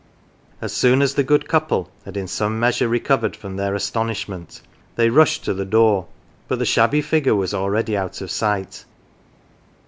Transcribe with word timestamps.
As 0.61 0.73
soon 0.73 1.03
as 1.03 1.13
the 1.13 1.21
good 1.21 1.47
couple 1.47 1.91
had 2.05 2.17
in 2.17 2.25
some 2.27 2.59
measure 2.59 2.87
recovered 2.87 3.35
from 3.35 3.55
their 3.55 3.75
astonishment, 3.75 4.63
they 4.95 5.11
rushed 5.11 5.45
to 5.45 5.53
the 5.53 5.63
door, 5.63 6.07
but 6.47 6.57
the 6.57 6.65
shabby 6.65 7.03
figure 7.03 7.35
was 7.35 7.53
already 7.53 7.95
out 7.95 8.19
of 8.19 8.31
sight. 8.31 8.85